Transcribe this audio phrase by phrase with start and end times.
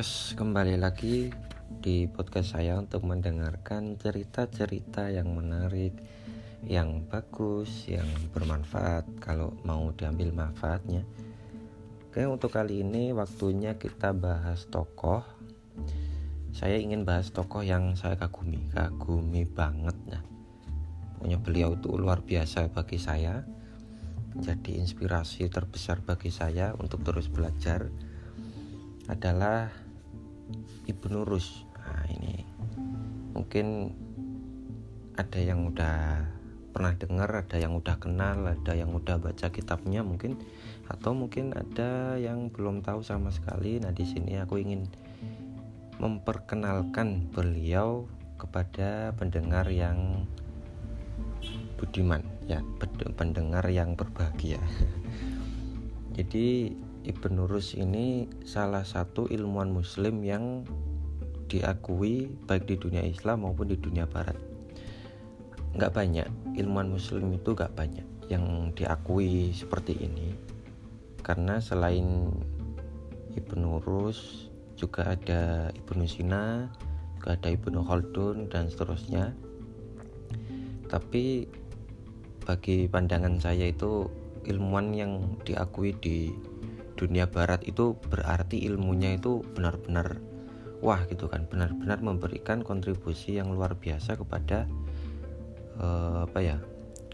[0.00, 1.28] Yos, kembali lagi
[1.68, 5.92] di podcast saya untuk mendengarkan cerita-cerita yang menarik,
[6.64, 11.04] yang bagus, yang bermanfaat kalau mau diambil manfaatnya.
[12.08, 15.20] Oke, untuk kali ini waktunya kita bahas tokoh.
[16.56, 20.24] Saya ingin bahas tokoh yang saya kagumi, kagumi banget nah.
[21.20, 23.44] Pokoknya beliau itu luar biasa bagi saya.
[24.32, 27.92] Jadi inspirasi terbesar bagi saya untuk terus belajar
[29.12, 29.79] adalah
[30.86, 31.64] Ibnu Rus.
[31.76, 32.44] Nah, ini
[33.34, 33.94] mungkin
[35.18, 36.26] ada yang udah
[36.70, 40.38] pernah dengar, ada yang udah kenal, ada yang udah baca kitabnya mungkin
[40.86, 43.82] atau mungkin ada yang belum tahu sama sekali.
[43.82, 44.86] Nah, di sini aku ingin
[46.00, 48.08] memperkenalkan beliau
[48.40, 50.24] kepada pendengar yang
[51.76, 52.64] budiman ya,
[53.16, 54.60] pendengar yang berbahagia.
[56.16, 60.68] Jadi Ibn Rus ini salah satu ilmuwan muslim yang
[61.48, 64.36] diakui baik di dunia Islam maupun di dunia barat.
[65.74, 66.28] Nggak banyak
[66.60, 70.36] ilmuwan muslim itu nggak banyak yang diakui seperti ini.
[71.24, 72.30] Karena selain
[73.34, 76.68] Ibn Rus juga ada Ibnu Sina
[77.20, 79.36] juga ada Ibnu Khaldun dan seterusnya.
[80.88, 81.44] Tapi
[82.48, 84.08] bagi pandangan saya itu
[84.48, 86.32] ilmuwan yang diakui di
[87.00, 90.20] dunia barat itu berarti ilmunya itu benar-benar
[90.84, 94.68] wah gitu kan benar-benar memberikan kontribusi yang luar biasa kepada
[95.80, 96.56] uh, apa ya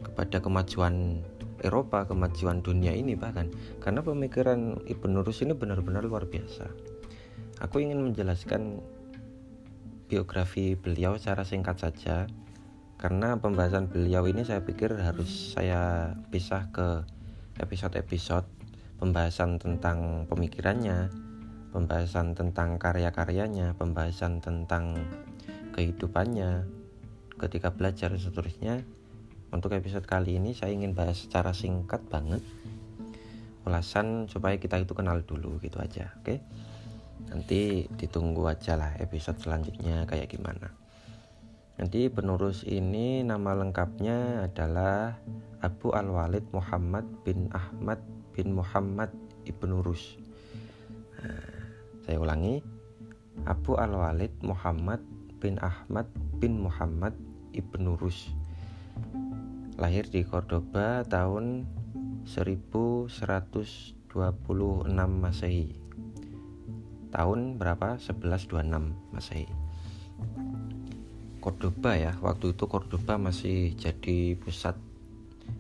[0.03, 1.23] kepada kemajuan
[1.65, 3.49] Eropa kemajuan dunia ini bahkan.
[3.81, 6.69] Karena pemikiran Ibn Rus ini benar-benar luar biasa.
[7.65, 8.85] Aku ingin menjelaskan
[10.07, 12.29] biografi beliau secara singkat saja.
[12.97, 17.05] Karena pembahasan beliau ini saya pikir harus saya pisah ke
[17.61, 18.49] episode-episode
[18.97, 21.13] pembahasan tentang pemikirannya,
[21.73, 24.97] pembahasan tentang karya-karyanya, pembahasan tentang
[25.77, 26.65] kehidupannya
[27.37, 28.81] ketika belajar seterusnya.
[29.53, 32.43] Untuk episode kali ini saya ingin bahas secara singkat banget
[33.67, 36.23] ulasan supaya kita itu kenal dulu gitu aja, oke?
[36.23, 36.39] Okay?
[37.27, 40.71] Nanti ditunggu aja lah episode selanjutnya kayak gimana.
[41.77, 45.19] Nanti penerus ini nama lengkapnya adalah
[45.61, 48.01] Abu Al-Walid Muhammad bin Ahmad
[48.37, 49.09] bin Muhammad
[49.49, 50.21] ibnu Rus.
[52.05, 52.61] Saya ulangi,
[53.49, 55.01] Abu Al Walid Muhammad
[55.41, 56.05] bin Ahmad
[56.37, 57.17] bin Muhammad
[57.57, 58.29] ibnu Rus.
[59.81, 61.65] Lahir di Cordoba tahun
[62.29, 63.09] 1126
[64.95, 65.73] Masehi.
[67.09, 67.97] Tahun berapa?
[67.97, 69.49] 1126 Masehi.
[71.41, 74.77] Cordoba ya, waktu itu Cordoba masih jadi pusat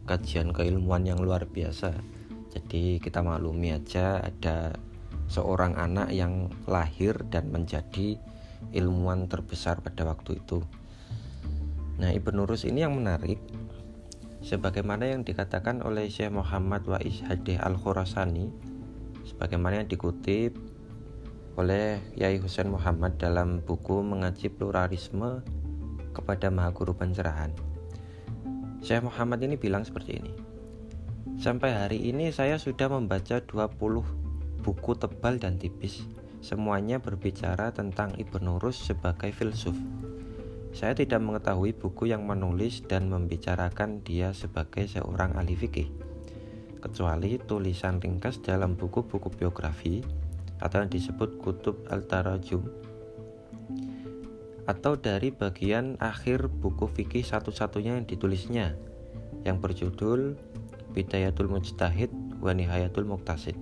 [0.05, 2.16] kajian keilmuan yang luar biasa
[2.57, 4.73] jadi kita maklumi aja ada
[5.29, 8.17] seorang anak yang lahir dan menjadi
[8.73, 10.65] ilmuwan terbesar pada waktu itu.
[12.01, 13.37] Nah, Ibnu Rus ini yang menarik
[14.41, 18.49] sebagaimana yang dikatakan oleh Syekh Muhammad Wais Hadeh Al-Khurasani
[19.29, 20.57] sebagaimana yang dikutip
[21.61, 25.45] oleh Yai Husain Muhammad dalam buku Mengaji Pluralisme
[26.17, 27.53] kepada Maha Guru Pencerahan.
[28.81, 30.46] Syekh Muhammad ini bilang seperti ini.
[31.35, 36.07] Sampai hari ini saya sudah membaca 20 buku tebal dan tipis.
[36.39, 39.75] Semuanya berbicara tentang Ibnu Rus sebagai filsuf.
[40.71, 45.91] Saya tidak mengetahui buku yang menulis dan membicarakan dia sebagai seorang ahli fikih.
[46.79, 50.07] Kecuali tulisan ringkas dalam buku-buku biografi
[50.63, 52.87] atau yang disebut Kutub Al-Tarajum
[54.67, 58.75] atau dari bagian akhir buku fikih satu-satunya yang ditulisnya
[59.47, 60.35] yang berjudul
[60.97, 62.09] Bidayatul Mujtahid
[62.41, 63.61] wa Nihayatul Muqtasid.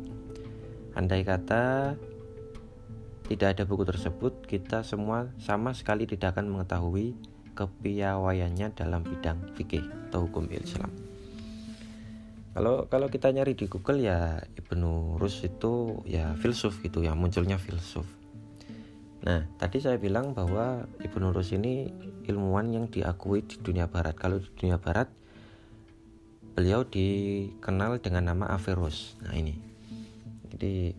[0.95, 1.99] Andai kata
[3.27, 7.19] tidak ada buku tersebut, kita semua sama sekali tidak akan mengetahui
[7.59, 10.95] kepiawaiannya dalam bidang fikih atau hukum Islam.
[12.55, 17.59] Kalau kalau kita nyari di Google ya Ibnu Rus itu ya filsuf gitu ya munculnya
[17.59, 18.07] filsuf.
[19.27, 21.91] Nah tadi saya bilang bahwa Ibnu Rus ini
[22.31, 24.15] ilmuwan yang diakui di dunia Barat.
[24.15, 25.11] Kalau di dunia Barat
[26.55, 29.19] beliau dikenal dengan nama Averroes.
[29.27, 29.59] Nah ini,
[30.55, 30.95] jadi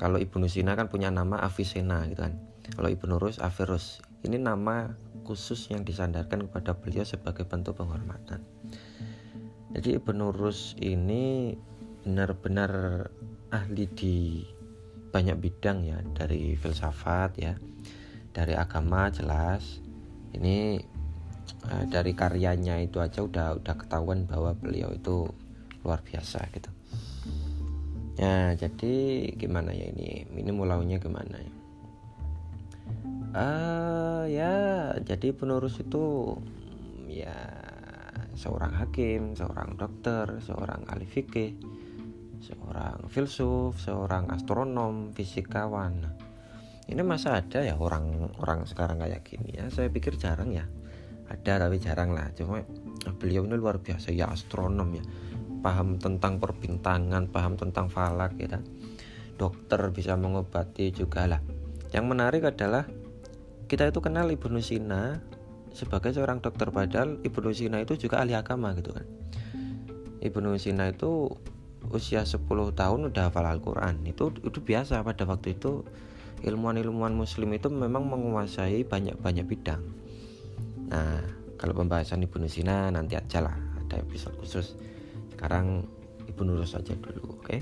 [0.00, 2.40] kalau Ibnu Sina kan punya nama Avicenna gitu kan.
[2.72, 4.00] Kalau Ibnu Rus Averroes.
[4.20, 4.88] Ini nama
[5.28, 8.40] khusus yang disandarkan kepada beliau sebagai bentuk penghormatan.
[9.76, 11.52] Jadi Ibnu Rus ini
[12.00, 12.72] benar-benar
[13.52, 14.16] ahli di
[15.12, 17.54] banyak bidang ya, dari filsafat ya,
[18.32, 19.84] dari agama jelas.
[20.32, 20.80] Ini
[21.68, 25.28] uh, dari karyanya itu aja udah udah ketahuan bahwa beliau itu
[25.84, 26.70] luar biasa gitu.
[28.20, 30.28] Ya jadi gimana ya ini?
[30.28, 31.52] Ini mulainya gimana ya?
[33.30, 34.54] Uh, ya
[35.06, 36.34] jadi penerus itu
[37.06, 37.36] ya
[38.34, 41.54] seorang hakim seorang dokter seorang ahli fikih
[42.42, 46.10] seorang filsuf seorang astronom fisikawan.
[46.90, 49.70] Ini masa ada ya orang orang sekarang kayak gini ya?
[49.70, 50.66] Saya pikir jarang ya
[51.30, 52.26] ada tapi jarang lah.
[52.34, 52.60] Cuma
[53.16, 55.04] beliau ini luar biasa ya astronom ya.
[55.62, 58.66] Paham tentang perbintangan paham tentang falak ya kan.
[59.38, 61.40] Dokter bisa mengobati juga lah.
[61.94, 62.84] Yang menarik adalah
[63.70, 65.22] kita itu kenal Ibnu Sina
[65.70, 69.06] sebagai seorang dokter padahal Ibnu Sina itu juga ahli agama gitu kan.
[70.20, 71.30] Ibnu Sina itu
[71.88, 72.44] usia 10
[72.76, 74.02] tahun udah hafal Al-Quran.
[74.04, 75.86] Itu itu biasa pada waktu itu
[76.44, 79.80] ilmuwan-ilmuwan muslim itu memang menguasai banyak-banyak bidang
[80.90, 81.22] nah
[81.54, 84.74] kalau pembahasan Ibnu Sina nanti aja lah ada episode khusus.
[85.32, 85.86] Sekarang
[86.28, 87.46] Ibu Nurus saja dulu oke?
[87.46, 87.60] Okay?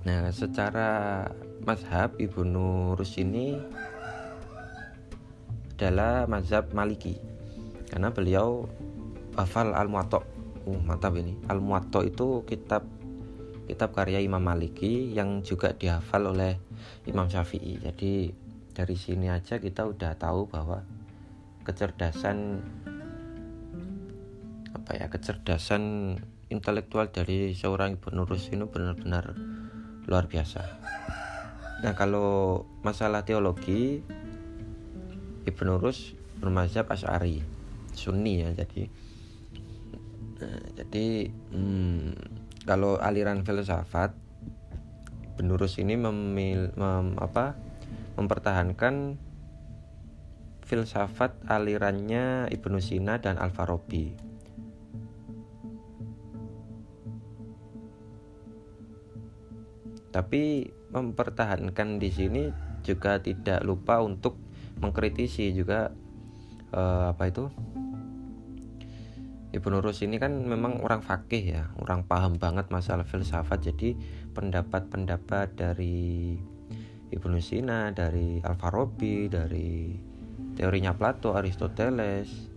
[0.00, 1.28] nah secara
[1.60, 3.60] mazhab Ibu Nurus ini
[5.80, 7.16] adalah mazhab Maliki.
[7.88, 8.68] Karena beliau
[9.32, 10.20] hafal Al-Muwatta.
[10.68, 11.40] Uh, mantap ini.
[11.48, 12.84] Al-Muwatta itu kitab
[13.64, 16.60] kitab karya Imam Maliki yang juga dihafal oleh
[17.08, 17.80] Imam Syafi'i.
[17.80, 18.28] Jadi
[18.76, 20.84] dari sini aja kita udah tahu bahwa
[21.66, 22.64] kecerdasan
[24.70, 26.16] apa ya kecerdasan
[26.50, 29.38] intelektual dari seorang ibu nurus ini benar-benar
[30.10, 30.62] luar biasa.
[31.80, 34.02] Nah kalau masalah teologi
[35.48, 37.40] Ibn Nurus bermazhab Asy'ari
[37.96, 38.84] Sunni ya jadi
[40.40, 42.12] nah, jadi hmm,
[42.68, 44.12] kalau aliran filsafat
[45.40, 47.56] Ibn Nurus ini memil, mem, apa,
[48.20, 49.16] mempertahankan
[50.70, 54.14] filsafat alirannya Ibnu Sina dan Al-Farabi
[60.14, 62.42] tapi mempertahankan di sini
[62.86, 64.38] juga tidak lupa untuk
[64.78, 65.90] mengkritisi juga
[66.70, 67.50] uh, apa itu
[69.50, 73.66] Ibnu Rus ini kan memang orang fakih ya, orang paham banget masalah filsafat.
[73.66, 73.98] Jadi
[74.30, 76.38] pendapat-pendapat dari
[77.10, 79.98] Ibnu Sina, dari Al-Farabi, dari
[80.54, 82.50] teorinya Plato, Aristoteles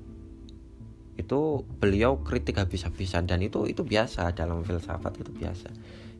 [1.13, 3.29] itu beliau kritik habis-habisan.
[3.29, 5.69] Dan itu itu biasa dalam filsafat itu biasa.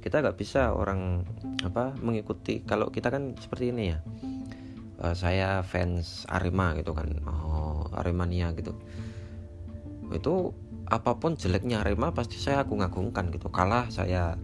[0.04, 1.24] Kita nggak bisa orang
[1.64, 2.62] apa mengikuti.
[2.62, 4.00] Kalau kita kan seperti ini ya.
[5.02, 7.10] Uh, saya fans Arema gitu kan.
[7.26, 8.78] Oh Aremania gitu.
[10.14, 10.54] Itu
[10.88, 13.50] apa pun jeleknya Arema pasti saya agung-agungkan gitu.
[13.50, 14.38] Kalah saya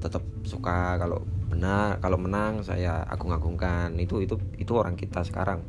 [0.00, 1.20] tetap suka kalau
[1.52, 3.92] benar kalau menang saya agung-agungkan.
[4.00, 5.60] Itu itu itu orang kita sekarang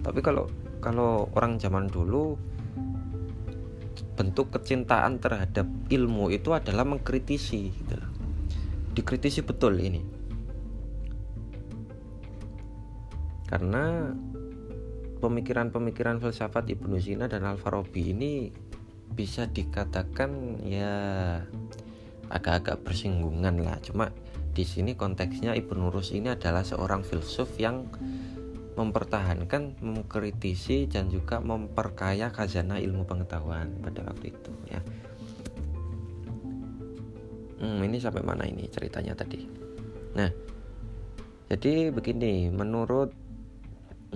[0.00, 0.48] tapi kalau
[0.80, 2.36] kalau orang zaman dulu
[4.16, 8.12] bentuk kecintaan terhadap ilmu itu adalah mengkritisi gitu loh.
[8.92, 10.02] Dikritisi betul ini.
[13.48, 14.12] Karena
[15.24, 18.32] pemikiran-pemikiran filsafat Ibnu Sina dan Al-Farabi ini
[19.10, 20.92] bisa dikatakan ya
[22.30, 23.76] agak-agak bersinggungan lah.
[23.82, 24.12] Cuma
[24.52, 27.90] di sini konteksnya Ibnu Rus ini adalah seorang filsuf yang
[28.80, 34.80] mempertahankan, mengkritisi dan juga memperkaya khazanah ilmu pengetahuan pada waktu itu ya.
[37.60, 39.44] Hmm, ini sampai mana ini ceritanya tadi?
[40.16, 40.32] Nah
[41.50, 43.12] jadi begini menurut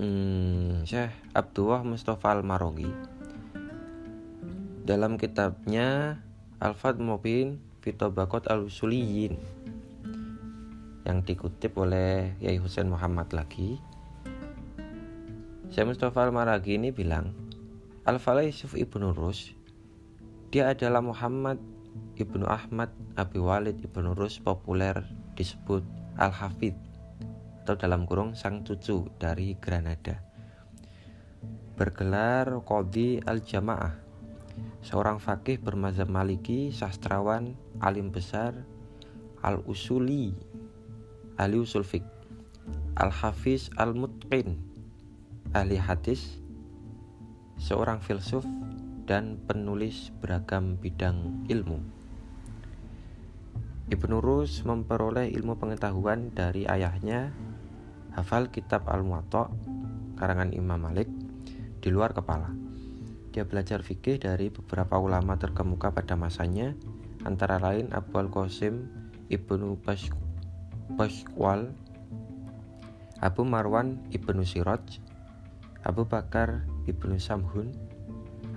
[0.01, 2.89] hmm, Syekh Abdullah Mustafa Al-Marogi
[4.87, 6.17] dalam kitabnya
[6.63, 9.35] Al-Fad Mubin Fitobakot Al-Usuliyin
[11.05, 13.77] yang dikutip oleh Yai Hussein Muhammad lagi
[15.73, 17.33] Syekh Mustafa Al-Maragi ini bilang
[18.05, 19.55] Al-Falai Yusuf Ibnu Rus
[20.53, 21.57] dia adalah Muhammad
[22.19, 25.01] Ibnu Ahmad Abi Walid Ibnu Rus populer
[25.33, 25.81] disebut
[26.21, 26.77] Al-Hafid
[27.65, 30.21] atau dalam kurung sang cucu dari Granada.
[31.73, 34.05] Bergelar Qadi Al-Jamaah
[34.85, 38.53] seorang fakih bermazhab Maliki sastrawan alim besar
[39.41, 40.29] Al-Usuli
[41.41, 41.83] ahli usul
[42.95, 44.74] Al-Hafiz Al-Mutqin
[45.55, 46.43] ahli hadis
[47.55, 48.43] seorang filsuf
[49.07, 51.79] dan penulis beragam bidang ilmu.
[53.87, 57.31] Ibnu Rus memperoleh ilmu pengetahuan dari ayahnya
[58.19, 59.47] hafal kitab Al-Muwatta
[60.19, 61.07] karangan Imam Malik
[61.79, 62.51] di luar kepala.
[63.31, 66.75] Dia belajar fikih dari beberapa ulama terkemuka pada masanya
[67.23, 68.91] antara lain Abu Al-Qasim
[69.31, 69.79] Ibnu
[70.99, 71.71] Bashkwal
[73.23, 75.04] Abu Marwan Ibnu Siraj
[75.85, 77.69] Abu Bakar Ibnu Samhun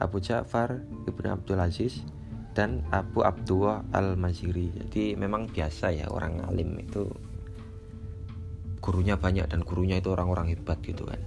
[0.01, 2.03] Abu Ja'far Ibnu Abdul Aziz
[2.59, 4.75] dan Abu Abdullah Al-Maziri.
[4.75, 7.07] Jadi memang biasa ya orang alim itu
[8.83, 11.23] gurunya banyak dan gurunya itu orang-orang hebat gitu kan.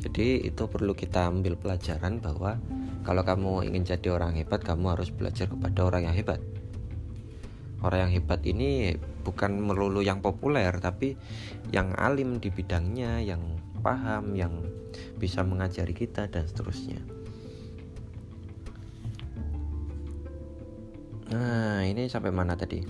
[0.00, 2.56] Jadi itu perlu kita ambil pelajaran bahwa
[3.04, 6.40] kalau kamu ingin jadi orang hebat kamu harus belajar kepada orang yang hebat.
[7.84, 11.14] Orang yang hebat ini bukan melulu yang populer tapi
[11.70, 13.40] yang alim di bidangnya yang
[13.84, 14.52] paham yang
[15.16, 17.00] bisa mengajari kita dan seterusnya.
[21.30, 22.82] Nah ini sampai mana tadi?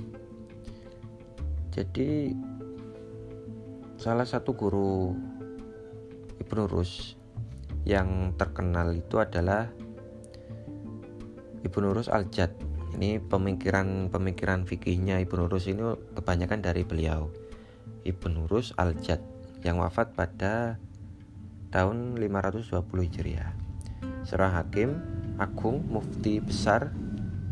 [1.70, 2.32] Jadi
[4.00, 5.12] salah satu guru
[6.40, 7.20] Ibnu Rus
[7.84, 9.68] yang terkenal itu adalah
[11.60, 12.56] Ibnu Rus Al-Jad.
[12.96, 15.84] Ini pemikiran-pemikiran fikihnya Ibnu Rus ini
[16.16, 17.28] kebanyakan dari beliau.
[18.08, 19.20] Ibnu Rus Al-Jad
[19.60, 20.80] yang wafat pada
[21.70, 22.66] tahun 520
[23.06, 23.54] Hijriah.
[24.26, 24.90] Seorang hakim
[25.38, 26.90] agung mufti besar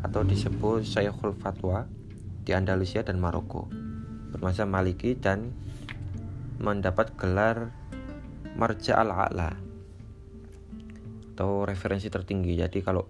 [0.03, 1.87] atau disebut Syekhul Fatwa
[2.43, 3.71] di Andalusia dan Maroko.
[4.35, 5.55] Bermasa Maliki dan
[6.59, 7.71] mendapat gelar
[8.59, 9.55] Marja al-A'la
[11.39, 12.59] atau referensi tertinggi.
[12.59, 13.07] Jadi kalau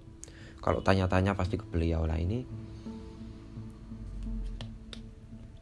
[0.60, 2.20] kalau tanya-tanya pasti ke beliau lah.
[2.20, 2.44] Ini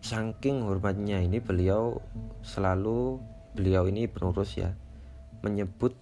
[0.03, 2.03] saking hormatnya ini beliau
[2.43, 3.23] selalu
[3.55, 4.75] beliau ini Ibnu Rus ya
[5.45, 5.97] menyebut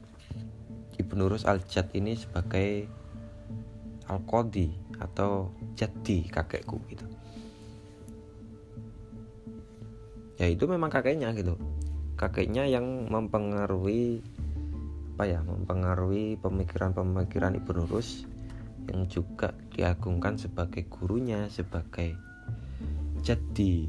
[0.94, 2.86] Ibnu Rus al-Jad ini sebagai
[4.06, 7.06] al-Qadi atau Jaddi kakekku gitu.
[10.38, 11.58] Ya itu memang kakeknya gitu.
[12.14, 14.22] Kakeknya yang mempengaruhi
[15.14, 18.26] apa ya mempengaruhi pemikiran-pemikiran Ibnu Rus
[18.90, 22.18] yang juga diagungkan sebagai gurunya sebagai
[23.24, 23.88] jadi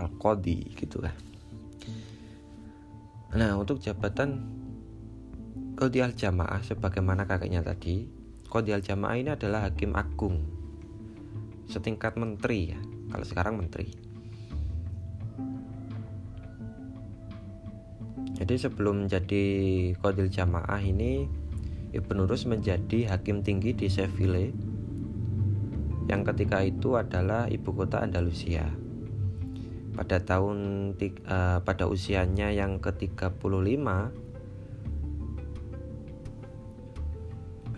[0.00, 1.14] al-qadi gitu kan.
[3.36, 4.59] Nah untuk jabatan
[5.80, 8.04] Qadi al-Jamaah sebagaimana kakeknya tadi
[8.52, 10.44] Qadi al-Jamaah ini adalah hakim agung
[11.72, 13.88] setingkat menteri ya kalau sekarang menteri
[18.36, 19.44] jadi sebelum jadi
[19.96, 21.24] Qadi al-Jamaah ini
[21.96, 24.52] Ibnu Rus menjadi hakim tinggi di Seville
[26.12, 28.66] yang ketika itu adalah ibu kota Andalusia.
[29.94, 33.86] Pada tahun uh, pada usianya yang ke-35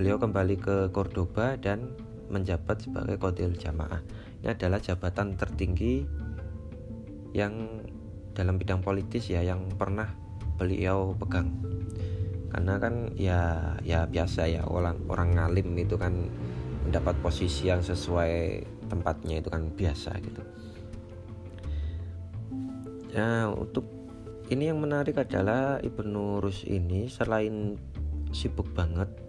[0.02, 1.94] beliau kembali ke Cordoba dan
[2.26, 4.02] menjabat sebagai Qadil Jamaah.
[4.42, 6.02] Ini adalah jabatan tertinggi
[7.30, 7.86] yang
[8.34, 10.10] dalam bidang politis ya yang pernah
[10.58, 11.54] beliau pegang
[12.50, 16.26] karena kan ya ya biasa ya orang orang ngalim itu kan
[16.82, 18.58] mendapat posisi yang sesuai
[18.90, 20.42] tempatnya itu kan biasa gitu
[23.14, 23.86] ya untuk
[24.50, 27.78] ini yang menarik adalah Ibnu Rus ini selain
[28.34, 29.21] sibuk banget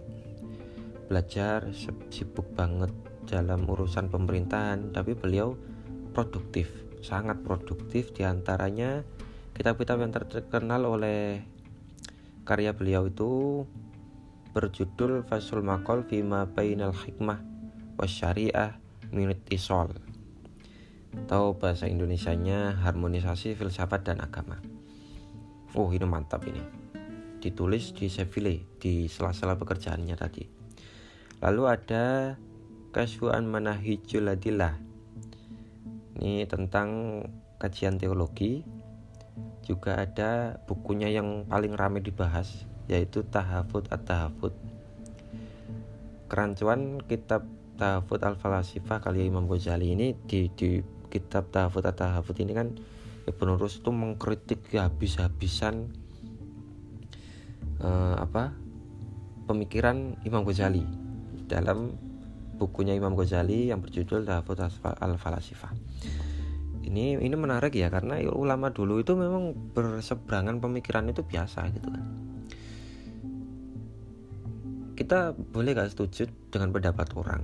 [1.14, 1.70] belajar
[2.10, 2.90] sibuk banget
[3.22, 5.54] dalam urusan pemerintahan tapi beliau
[6.10, 6.66] produktif
[7.06, 9.06] sangat produktif di antaranya
[9.54, 11.38] kitab-kitab yang terkenal oleh
[12.42, 13.62] Karya beliau itu
[14.58, 17.38] berjudul Fasul Makol Fima Bainal Hikmah
[17.94, 18.74] Wasyariah
[19.14, 19.94] Minut Isol
[21.14, 24.58] atau bahasa Indonesianya harmonisasi filsafat dan agama.
[25.78, 26.58] Oh ini mantap ini.
[27.38, 30.64] Ditulis di Seville di sela-sela pekerjaannya tadi.
[31.44, 32.04] Lalu ada
[32.96, 34.80] Kasfuan Manahijul Adillah.
[36.16, 37.20] Ini tentang
[37.60, 38.64] kajian teologi.
[39.60, 44.52] Juga ada bukunya yang paling ramai dibahas yaitu Tahafut At-Tahafut
[46.28, 52.74] kerancuan kitab Tahafut Al-Falasifah kali Imam Ghazali ini di, di kitab Tahafut At-Tahafut ini kan
[53.24, 55.94] Ibnu Rus itu mengkritik habis-habisan
[57.80, 58.52] uh, apa
[59.48, 61.03] pemikiran Imam Ghazali
[61.46, 61.94] dalam
[62.56, 64.58] bukunya Imam Ghazali yang berjudul Tahafut
[65.00, 65.74] Al-Falasifah
[66.84, 72.04] ini ini menarik ya karena ulama dulu itu memang berseberangan pemikiran itu biasa gitu kan.
[74.94, 77.42] Kita boleh gak setuju dengan pendapat orang?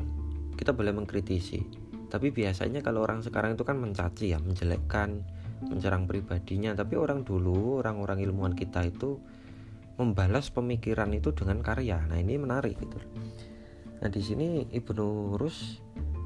[0.55, 1.59] Kita boleh mengkritisi.
[2.07, 5.25] Tapi biasanya kalau orang sekarang itu kan mencaci ya menjelekkan
[5.67, 6.77] mencerang pribadinya.
[6.77, 9.19] Tapi orang dulu orang-orang ilmuwan kita itu
[9.99, 11.99] membalas pemikiran itu dengan karya.
[12.07, 13.03] Nah ini menarik gitu
[14.01, 15.81] nah di sini Ibnu Rus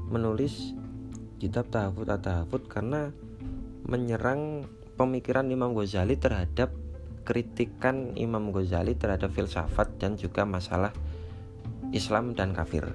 [0.07, 0.71] menulis
[1.37, 3.11] kitab Tahafut Tahafut karena
[3.85, 4.65] menyerang
[4.95, 6.71] pemikiran Imam Ghazali terhadap
[7.25, 10.93] kritikan Imam Ghazali terhadap filsafat dan juga masalah
[11.91, 12.85] Islam dan kafir.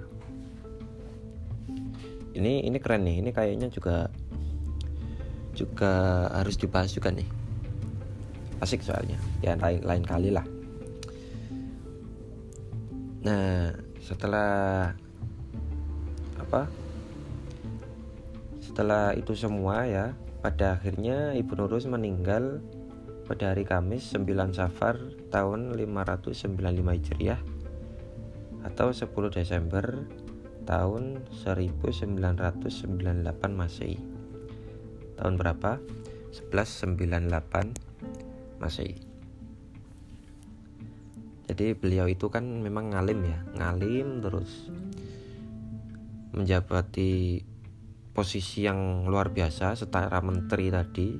[2.30, 4.06] Ini ini keren nih, ini kayaknya juga
[5.54, 7.26] juga harus dibahas juga nih.
[8.62, 9.18] Asik soalnya.
[9.42, 10.46] Ya lain lain kali lah.
[13.20, 13.75] Nah,
[14.10, 14.90] setelah
[16.42, 16.66] apa?
[18.58, 22.58] setelah itu semua ya pada akhirnya Ibu Nurus meninggal
[23.30, 24.98] pada hari Kamis 9 Safar
[25.30, 27.38] tahun 595 Hijriah
[28.66, 30.10] atau 10 Desember
[30.66, 32.16] tahun 1998
[33.54, 33.98] Masehi.
[35.18, 35.78] Tahun berapa?
[36.34, 39.09] 1198 Masehi.
[41.50, 44.71] Jadi beliau itu kan memang ngalim ya, ngalim terus
[46.30, 47.42] menjabati
[48.14, 51.19] posisi yang luar biasa setara menteri tadi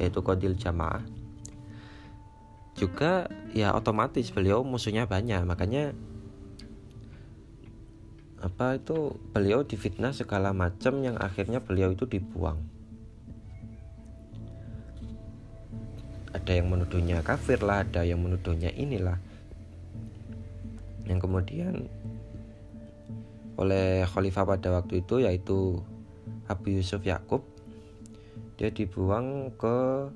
[0.00, 1.04] yaitu Kodil Jamaah.
[2.72, 5.92] Juga ya otomatis beliau musuhnya banyak makanya
[8.40, 12.56] apa itu beliau difitnah segala macam yang akhirnya beliau itu dibuang.
[16.32, 19.35] Ada yang menuduhnya kafir lah ada yang menuduhnya inilah
[21.06, 21.86] yang kemudian
[23.56, 25.80] oleh khalifah pada waktu itu yaitu
[26.46, 27.42] Abu Yusuf Yakub
[28.56, 30.08] dia dibuang ke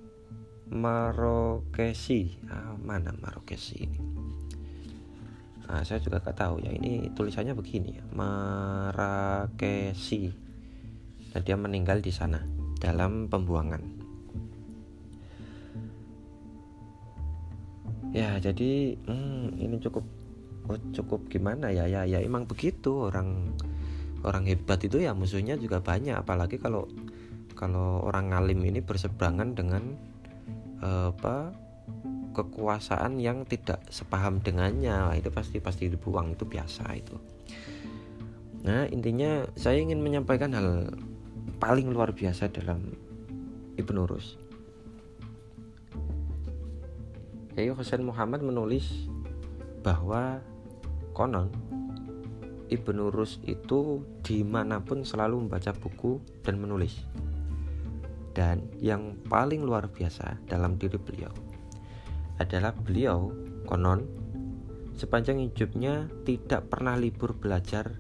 [0.70, 2.38] Marokesi.
[2.48, 4.00] Ah, mana Marokesi ini?
[5.66, 6.70] Nah, saya juga gak tahu ya.
[6.74, 9.50] Ini tulisannya begini ya Marrakesi
[11.30, 12.42] dan dia meninggal di sana
[12.78, 13.82] dalam pembuangan.
[18.10, 20.02] Ya jadi hmm, ini cukup
[20.68, 21.86] oh, cukup gimana ya?
[21.86, 23.08] Ya ya emang begitu.
[23.08, 23.56] Orang
[24.20, 26.18] orang hebat itu ya musuhnya juga banyak.
[26.18, 26.90] Apalagi kalau
[27.56, 29.96] kalau orang ngalim ini berseberangan dengan
[30.80, 31.52] apa
[32.32, 35.16] kekuasaan yang tidak sepaham dengannya.
[35.16, 36.34] Itu pasti pasti dibuang.
[36.34, 37.16] Itu biasa itu.
[38.66, 40.92] Nah intinya saya ingin menyampaikan hal
[41.60, 42.96] paling luar biasa dalam
[43.76, 44.40] Ibnu Rus
[47.60, 49.08] Yayu Husain Muhammad menulis
[49.84, 50.40] bahwa
[51.12, 51.70] konon
[52.70, 57.02] Ibnu Rus itu di mana pun selalu membaca buku dan menulis.
[58.30, 61.34] Dan yang paling luar biasa dalam diri beliau
[62.38, 63.34] adalah beliau
[63.66, 64.06] konon
[64.94, 67.98] sepanjang hidupnya tidak pernah libur belajar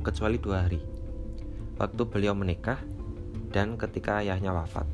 [0.00, 0.80] kecuali dua hari.
[1.76, 2.80] Waktu beliau menikah
[3.52, 4.88] dan ketika ayahnya wafat.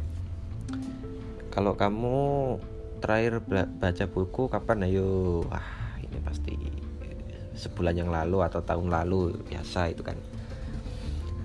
[1.55, 2.59] Kalau kamu
[2.99, 3.39] terakhir
[3.79, 4.91] baca buku kapan?
[4.91, 6.72] Ayo wah ini pasti
[7.53, 10.17] sebulan yang lalu atau tahun lalu biasa itu kan.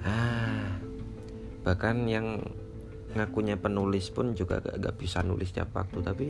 [0.07, 0.77] Ah
[1.67, 2.39] bahkan yang
[3.11, 6.25] ngakunya penulis pun juga gak, gak bisa nulis tiap waktu tapi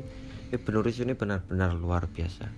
[0.49, 2.49] ya, penulis ini benar-benar luar biasa.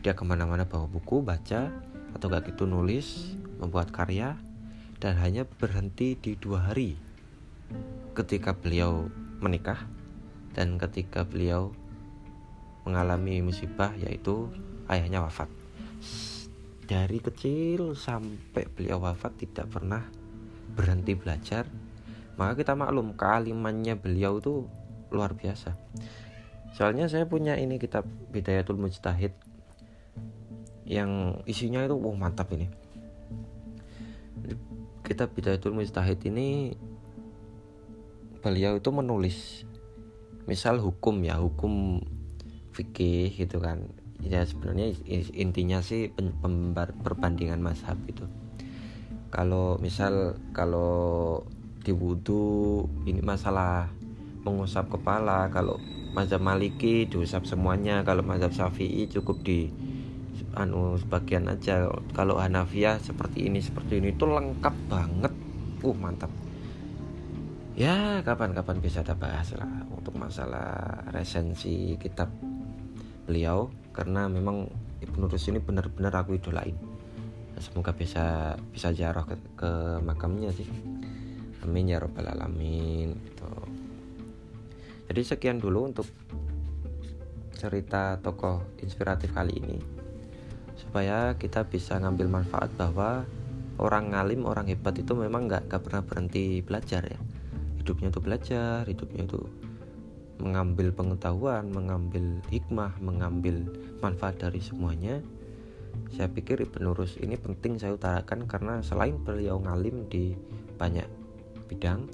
[0.00, 1.68] Dia ke mana-mana bawa buku baca
[2.16, 4.40] atau gak gitu nulis membuat karya
[5.00, 6.96] dan hanya berhenti di dua hari.
[8.16, 9.10] Ketika beliau
[9.42, 9.84] menikah
[10.54, 11.74] dan ketika beliau
[12.88, 14.48] mengalami musibah yaitu
[14.88, 15.48] ayahnya wafat
[16.84, 20.04] dari kecil sampai beliau wafat tidak pernah
[20.76, 21.64] berhenti belajar.
[22.34, 24.66] Maka kita maklum kalimannya beliau itu
[25.14, 25.72] luar biasa.
[26.74, 28.02] Soalnya saya punya ini kitab
[28.34, 29.32] Bidayatul Mujtahid
[30.84, 32.66] yang isinya itu wah mantap ini.
[35.06, 36.74] Kitab Bidayatul Mujtahid ini
[38.42, 39.64] beliau itu menulis
[40.44, 42.04] misal hukum ya hukum
[42.76, 43.88] fikih gitu kan
[44.24, 44.96] ya sebenarnya
[45.36, 46.08] intinya sih
[47.04, 48.24] perbandingan mazhab itu
[49.28, 51.42] kalau misal kalau
[51.84, 53.92] di wudhu ini masalah
[54.44, 55.76] mengusap kepala kalau
[56.14, 59.68] mazhab maliki diusap semuanya kalau mazhab syafi'i cukup di
[60.54, 61.90] anu sebagian aja.
[62.14, 65.32] Kalau Hanafiah seperti ini seperti ini itu lengkap banget.
[65.82, 66.30] Uh mantap.
[67.74, 72.30] Ya kapan-kapan bisa kita bahas lah untuk masalah resensi kitab
[73.26, 74.66] beliau karena memang
[74.98, 76.74] Ibnu Rus ini benar-benar aku idolain.
[77.62, 79.70] Semoga bisa bisa jarah ke, ke
[80.02, 80.66] makamnya sih.
[81.62, 83.48] Amin ya robbal alamin gitu.
[85.06, 86.10] Jadi sekian dulu untuk
[87.54, 89.78] cerita tokoh inspiratif kali ini.
[90.74, 93.22] Supaya kita bisa ngambil manfaat bahwa
[93.78, 97.20] orang ngalim orang hebat itu memang nggak nggak pernah berhenti belajar ya.
[97.78, 99.40] Hidupnya itu belajar hidupnya itu
[100.42, 103.66] mengambil pengetahuan mengambil hikmah mengambil
[104.02, 105.22] manfaat dari semuanya
[106.14, 110.34] saya pikir penerus ini penting saya utarakan karena selain beliau ngalim di
[110.78, 111.06] banyak
[111.66, 112.06] bidang,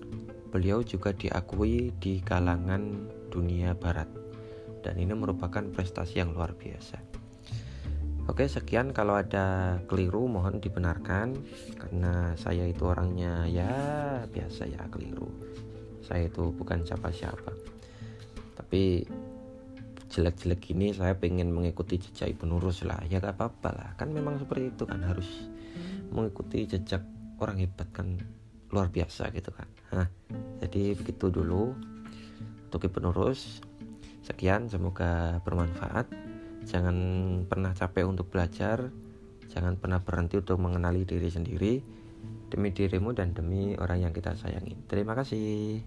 [0.49, 4.09] beliau juga diakui di kalangan dunia barat.
[4.81, 6.97] Dan ini merupakan prestasi yang luar biasa.
[8.25, 11.35] Oke, sekian kalau ada keliru mohon dibenarkan
[11.77, 13.75] karena saya itu orangnya ya
[14.25, 15.29] biasa ya keliru.
[16.01, 17.53] Saya itu bukan siapa-siapa.
[18.61, 19.09] Tapi
[20.13, 23.01] jelek-jelek gini saya pengen mengikuti jejak ibu nurus lah.
[23.09, 23.91] Ya gak apa-apa lah.
[23.97, 25.49] Kan memang seperti itu kan harus
[26.13, 27.01] mengikuti jejak
[27.41, 28.21] orang hebat kan
[28.69, 29.65] luar biasa gitu kan.
[29.97, 30.09] Nah,
[30.61, 31.73] jadi begitu dulu
[32.69, 33.65] untuk penerus
[34.21, 36.07] sekian semoga bermanfaat.
[36.69, 36.97] Jangan
[37.49, 38.93] pernah capek untuk belajar.
[39.51, 41.75] Jangan pernah berhenti untuk mengenali diri sendiri.
[42.53, 44.77] Demi dirimu dan demi orang yang kita sayangi.
[44.87, 45.81] Terima kasih